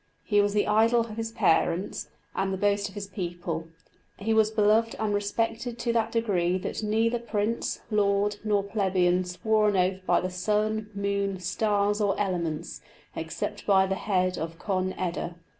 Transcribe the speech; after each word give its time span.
He 0.23 0.41
was 0.41 0.55
the 0.55 0.65
idol 0.65 1.01
of 1.01 1.15
his 1.17 1.31
parents, 1.31 2.09
and 2.33 2.51
the 2.51 2.57
boast 2.57 2.89
of 2.89 2.95
his 2.95 3.05
people; 3.05 3.67
he 4.17 4.33
was 4.33 4.49
beloved 4.49 4.95
and 4.97 5.13
respected 5.13 5.77
to 5.77 5.93
that 5.93 6.11
degree 6.11 6.57
that 6.57 6.81
neither 6.81 7.19
prince, 7.19 7.81
lord, 7.91 8.37
nor 8.43 8.63
plebeian 8.63 9.25
swore 9.25 9.69
an 9.69 9.77
oath 9.77 9.99
by 10.07 10.19
the 10.19 10.31
sun, 10.31 10.89
moon, 10.95 11.39
stars, 11.39 12.01
or 12.01 12.19
elements, 12.19 12.81
except 13.15 13.67
by 13.67 13.85
the 13.85 13.93
head 13.93 14.39
of 14.39 14.57
Conn 14.57 14.95
eda. 14.99 15.35